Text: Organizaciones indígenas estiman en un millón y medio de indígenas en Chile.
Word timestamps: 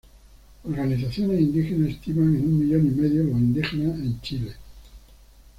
Organizaciones 0.63 1.39
indígenas 1.41 1.91
estiman 1.91 2.35
en 2.35 2.41
un 2.47 2.57
millón 2.57 2.87
y 2.87 2.89
medio 2.89 3.23
de 3.23 3.29
indígenas 3.33 3.99
en 3.99 4.19
Chile. 4.21 4.55